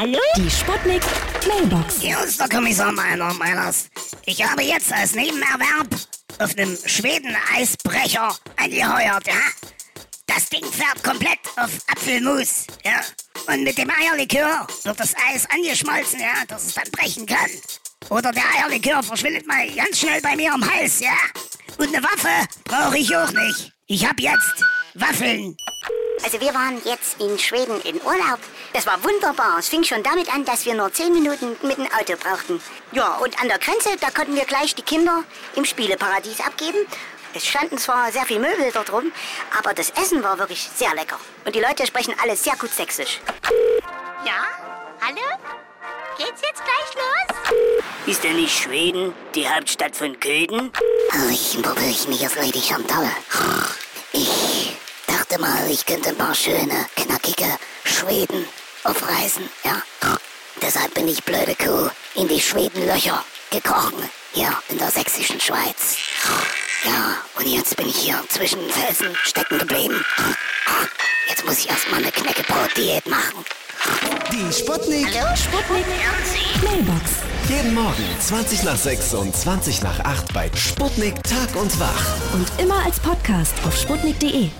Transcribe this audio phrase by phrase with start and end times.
[0.00, 0.18] Hallo?
[0.34, 1.02] Die Sputnik
[1.46, 2.00] Mailbox.
[2.00, 3.90] Hier ist der Kommissar Meiner Meiners.
[4.24, 5.88] Ich habe jetzt als Nebenerwerb
[6.38, 9.34] auf einem Schweden-Eisbrecher angeheuert, ja?
[10.24, 13.02] Das Ding fährt komplett auf Apfelmus, ja?
[13.46, 17.50] Und mit dem Eierlikör wird das Eis angeschmolzen, ja, dass es dann brechen kann.
[18.08, 21.12] Oder der Eierlikör verschwindet mal ganz schnell bei mir am Hals, ja?
[21.76, 23.70] Und eine Waffe brauche ich auch nicht.
[23.86, 24.64] Ich hab jetzt
[24.94, 25.54] Waffeln.
[26.22, 28.38] Also wir waren jetzt in Schweden in Urlaub.
[28.72, 29.58] Das war wunderbar.
[29.58, 32.60] Es fing schon damit an, dass wir nur 10 Minuten mit dem Auto brauchten.
[32.92, 35.24] Ja, und an der Grenze, da konnten wir gleich die Kinder
[35.56, 36.78] im Spieleparadies abgeben.
[37.34, 39.12] Es standen zwar sehr viele Möbel dort rum,
[39.58, 41.18] aber das Essen war wirklich sehr lecker.
[41.44, 43.20] Und die Leute sprechen alle sehr gut sächsisch.
[44.24, 44.44] Ja?
[45.00, 45.38] Hallo?
[46.18, 47.80] Geht's jetzt gleich los?
[48.06, 50.70] Ist denn nicht Schweden die Hauptstadt von Köthen?
[51.30, 53.10] Ich bewege mich auf Lady Chantal.
[55.30, 57.46] Ich dachte mal, ich könnte ein paar schöne, knackige
[57.84, 58.44] Schweden
[58.82, 59.80] aufreißen, ja.
[60.60, 65.98] Deshalb bin ich blöde Kuh in die Schwedenlöcher gekrochen, hier in der sächsischen Schweiz.
[66.84, 70.04] Ja, und jetzt bin ich hier zwischen Felsen stecken geblieben.
[71.28, 73.44] Jetzt muss ich erstmal eine Knäckebrot-Diät machen.
[74.32, 75.06] Die Sputnik.
[75.16, 75.86] Hallo, Sputnik
[76.64, 77.10] Mailbox.
[77.48, 82.16] Jeden Morgen 20 nach 6 und 20 nach 8 bei Sputnik Tag und Wach.
[82.32, 84.50] Und immer als Podcast auf sputnik.de.